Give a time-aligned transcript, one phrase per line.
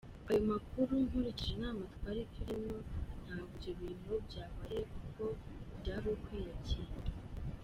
[0.29, 2.77] Ayo makuru nkurikije inama twari turimo
[3.25, 5.23] ntabwo ibyo bintu byabaye kuko
[5.79, 6.91] byari ukwiyakira.